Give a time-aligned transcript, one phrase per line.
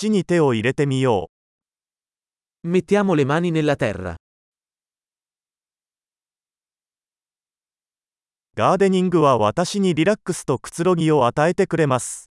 [0.00, 1.29] 土に手を入れてみよ
[2.63, 4.13] Mettiamo le mani nella terra.
[4.13, 4.17] う。
[8.55, 12.29] ガーデニングは私にリラックスとくつろぎを与えてくれます。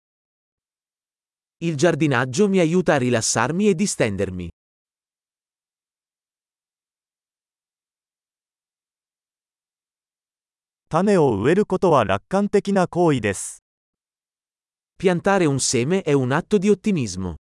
[1.60, 4.50] Il giardinaggio mi aiuta a rilassarmi e distendermi.
[10.88, 13.64] 種を植えることは楽観的な行為です。
[14.96, 17.34] Piantare un seme è un atto di ottimismo.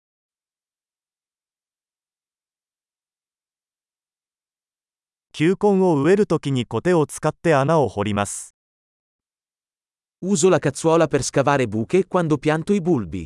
[5.41, 8.55] 球根を植えるときにコテを使って穴を掘ります。
[10.21, 13.25] Uso la cazzuola per scavare buche quando pianto i bulbi.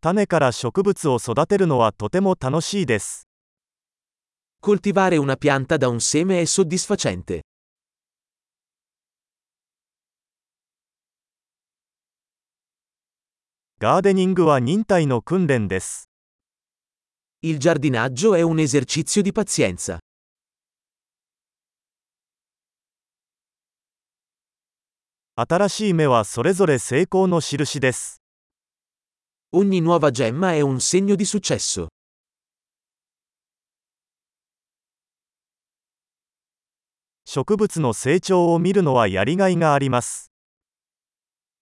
[0.00, 3.28] 種から植物を育てるのはとても楽しいです。
[4.62, 7.42] Coltivare una pianta da un seme è soddisfacente.
[13.86, 16.10] ガーデニングは忍耐の訓練です。
[17.40, 20.00] Il giardinaggio è un esercizio di pazienza.
[25.36, 28.20] 新しい芽はそれぞれ成功の印です。
[29.52, 31.86] Ogni nuova gemma è un segno di successo.
[37.24, 40.32] 植物の成長を見るのはやりがいがあります。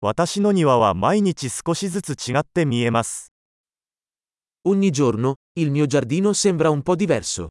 [0.00, 3.32] 私の庭は毎日少しずつ違って見えます。
[4.64, 7.48] Ogni giorno, il mio giardino sembra un po' diverso.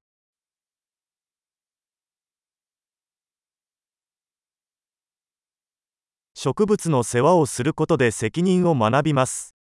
[6.33, 9.53] 植物の世話をすることで責任を学びます。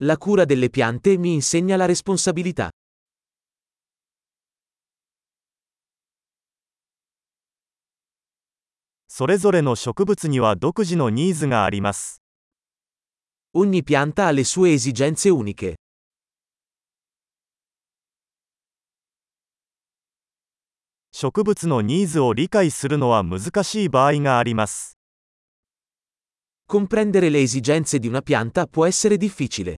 [0.00, 2.70] La cura delle piante mi insegna la responsabilità.
[9.12, 12.22] それぞれの植物には独自のニーズがあります。
[13.52, 15.74] Ogni pianta ha le sue esigenze uniche.
[21.10, 24.96] 植物のニーズを理解するのは難しい場合があります。
[26.68, 29.74] Comprendere le esigenze di una pianta può essere difficile.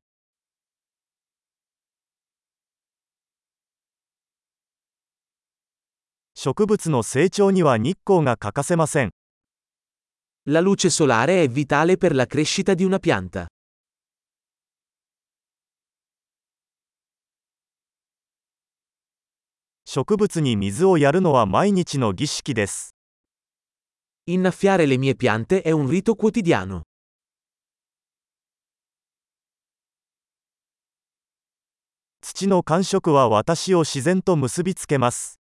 [6.35, 9.13] 植物の成長には日光が欠かせません。
[10.50, 13.48] La luce solare è vitale per la crescita di una pianta.
[19.90, 22.94] 植物に水をやるのは毎日の儀式です。
[24.30, 26.84] Innaffiare le mie piante è un rito quotidiano.
[32.22, 35.40] 土の感触は私を自然と結びつけます。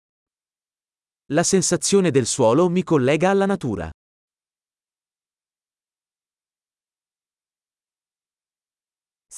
[1.31, 3.91] La sensazione del suolo mi collega alla natura.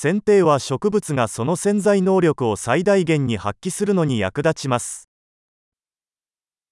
[0.03, 5.07] 剪定は植物がその潜在能力を最大限に発揮するのに役立ちます。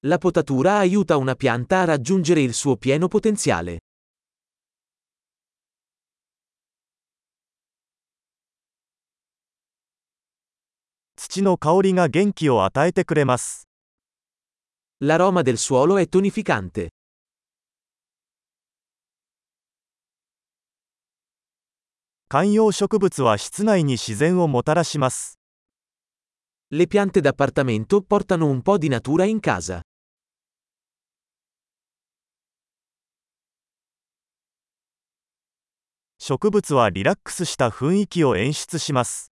[0.01, 3.77] La potatura aiuta una pianta a raggiungere il suo pieno potenziale.
[11.15, 13.67] 土の香りが元気を与えてくれます。
[15.03, 16.89] L'aroma del suolo è tonificante.
[22.28, 25.38] 観葉植物は室内に自然をもたらします。
[26.70, 29.82] Le piante d'appartamento portano un po' di natura in casa.
[36.18, 39.30] 植物はリラックスした雰囲気を演出します。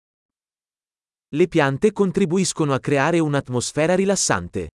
[1.32, 4.68] Le piante contribuiscono a creare un'atmosfera rilassante.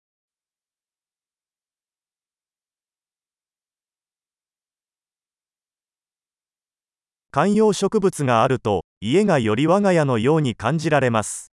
[7.32, 11.52] 観葉植物があると、家がより我が家のように感じられます。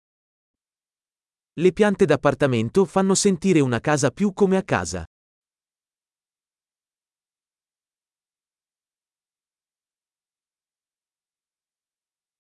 [1.57, 5.05] Le piante d'appartamento fanno sentire una casa più come a casa.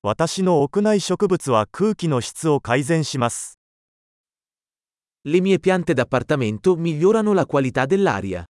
[0.02, 3.60] 私の屋内植物は空気の質を改善します。
[5.24, 8.49] Le mie piante d'appartamento migliorano la qualità dell'aria.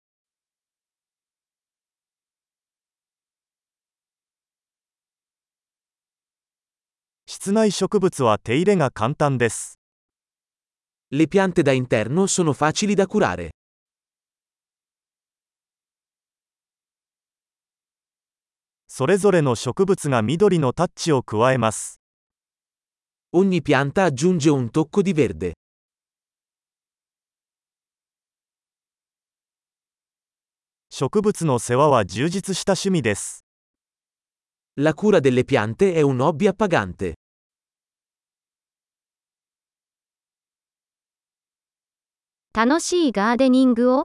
[7.36, 9.80] 室内植物は手入れが簡単です。
[11.10, 13.50] Le piante da interno sono facili da curare.
[18.86, 21.98] それぞれの植物が緑のタッチを加えます。
[23.32, 25.54] Ogni pianta aggiunge un tocco di verde.
[30.88, 33.44] 植物の世話は充実した趣味です。
[34.76, 37.14] La cura delle piante è un hobby appagante.
[42.56, 44.04] 楽しいガーデニングを？